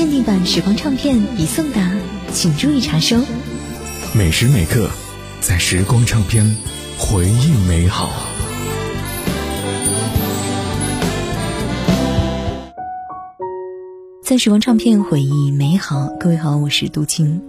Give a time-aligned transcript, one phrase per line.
[0.00, 1.92] 限定版《时光唱片》已送达，
[2.32, 3.18] 请注意查收。
[4.14, 4.88] 每时每刻，
[5.42, 6.46] 在《时光唱片》
[6.98, 8.10] 回忆美好。
[14.24, 17.42] 在《时光唱片》回忆美好，各位好，我是杜青。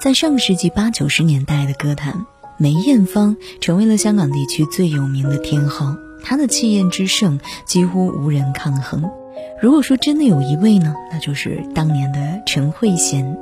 [0.00, 2.26] 在上个世纪八九十年代的歌坛，
[2.56, 9.04] 梅艳芳成为了香港地区最有名的天后，她的气焰之盛几乎无人抗衡。
[9.60, 13.36] 如果说真的有一位呢，那就是当年的陈慧娴。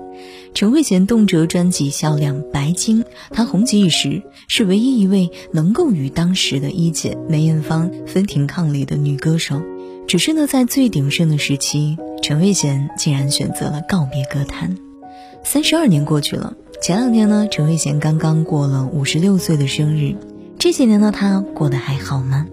[0.55, 9.61] 陈慧娴动辄专辑销量白金，她红极一时，是唯一一位能够与当时的一姐梅艳芳分庭抗礼的女歌手。
[10.09, 14.75] 只是呢，在最鼎盛的时期，陈慧娴竟然选择了告别歌坛。
[15.45, 20.15] 三十二年过去了，前两天呢，陈慧娴刚刚过了五十六岁的生日。
[20.59, 22.47] 这些年呢，她过得还好吗？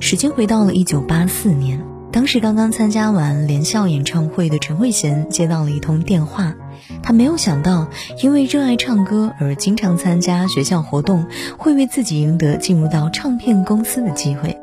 [0.00, 1.93] 时间回到了一九八四年。
[2.14, 6.54] 当时刚刚参加完联校演唱会的陈慧娴接到了一通电话，
[7.02, 7.88] 她没有想到，
[8.22, 11.26] 因为热爱唱歌而经常参加学校活动，
[11.58, 14.56] 会为自己赢得进入到唱片公司的机会。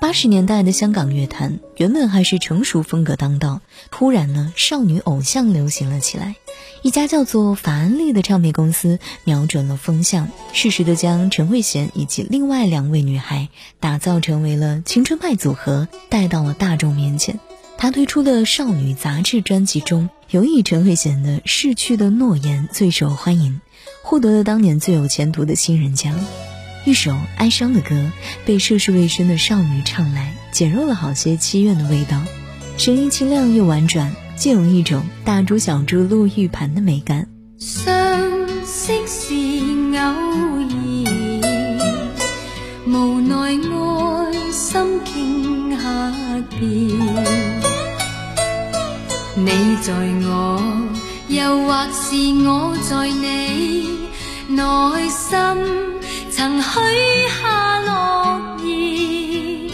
[0.00, 3.60] 八十年代的香港乐坛原本还是成熟风格当道，
[3.90, 6.36] 突然呢，少女偶像流行了起来。
[6.82, 13.48] 一家叫做法安利的唱片公司瞄准了风向，适时地将陈慧娴以及另外两位女孩
[13.80, 17.40] 打造成为了青春派组合，带到了大众面前。
[17.76, 23.60] 她推出的《少女杂志》专辑中，尤以陈慧娴的《逝去的诺言》最受欢迎，
[24.02, 26.14] 获得了当年最有前途的新人奖。
[26.88, 28.10] 一首哀伤的歌，
[28.46, 32.18] 被涉世未深的少女唱来，减弱了好些凄怨的味道。
[32.78, 37.28] 声音清亮又婉转，竟有一种大珠小珠落玉盘的美感。
[37.58, 37.92] 相
[38.64, 39.34] 识是
[39.98, 39.98] 偶
[40.66, 41.78] 然，
[42.86, 46.14] 无奈爱心倾下
[46.48, 46.70] 变。
[49.36, 49.92] 你在
[50.26, 50.86] 我，
[51.28, 55.97] 又或是我在你内心。
[56.40, 59.68] 曾许下诺言，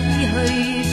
[0.00, 0.83] 洗去。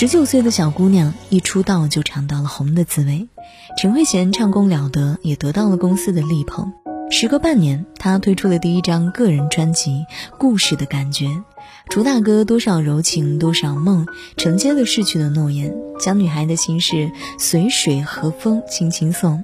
[0.00, 3.28] 十九岁的小姑娘一出道就尝到了红的滋味，
[3.82, 6.72] 陈慧娴唱功了得，也得到了公司的力捧。
[7.10, 9.90] 时隔半年，她推出了第一张个人专辑
[10.38, 11.26] 《故事的感觉》，
[11.88, 14.06] 《主打歌《多少柔情，多少梦，
[14.36, 19.42] 承接了逝去的诺言，将女孩的心事随水和风轻轻送。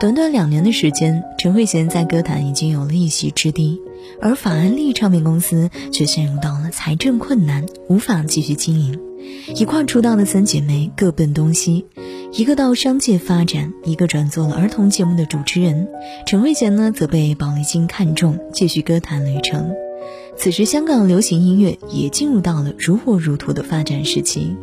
[0.00, 3.78] 短短两年的时间，陈慧娴在歌坛已经有了一席之地，
[4.20, 9.05] 而法安利唱片公司却陷入到了财政困难，无法继续经营。
[9.54, 11.84] 一块出道的三姐妹各奔东西，
[12.32, 15.88] 一个到商界发展，一个转做了儿童节目的主持人。
[16.26, 19.70] 陈慧娴呢，则被宝丽金看中，继续歌坛旅程。
[20.36, 24.54] 此时，香港流行音乐也进入到了如火如荼的发展时期。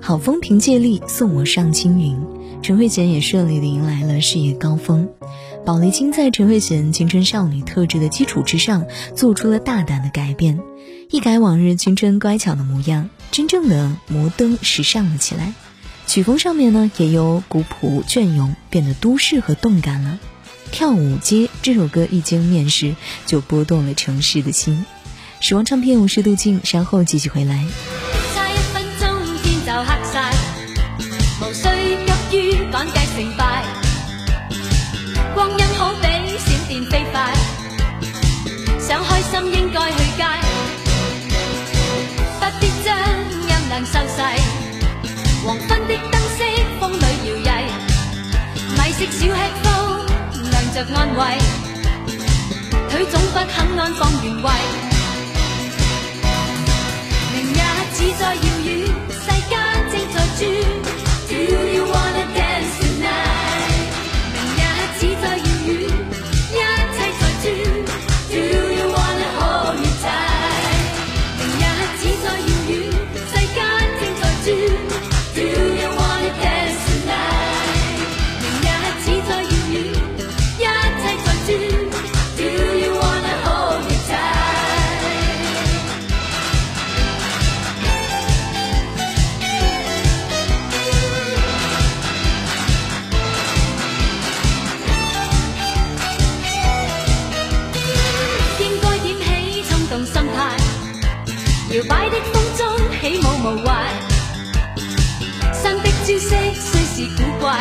[0.00, 2.16] 好风凭借力，送我上青云。
[2.60, 5.08] 陈慧娴也顺利地迎来了事业高峰。
[5.64, 8.84] 宝丽金在陈慧娴青春少女特质的基础之上，
[9.14, 10.58] 做出了大胆的改变，
[11.10, 13.08] 一改往日青春乖巧的模样。
[13.32, 15.54] 真正的摩登时尚了起来，
[16.06, 20.18] 曲风上面呢，也由古朴隽永变得都市和动感了。
[20.70, 22.94] 《跳舞街》这首歌一经面世，
[23.24, 24.84] 就拨动了城市的心。
[25.40, 27.64] 时光唱片，我是杜静，稍后继续回来。
[49.12, 50.04] 小吃都
[50.48, 51.38] 量着安慰，
[52.88, 54.50] 腿总不肯安放原位，
[57.34, 58.81] 明日只在遥远。
[101.72, 102.66] 摇摆的风中
[103.00, 103.84] 起舞无坏，
[105.54, 107.58] 新的招式虽是古怪，